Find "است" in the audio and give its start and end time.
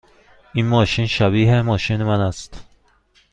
2.21-2.65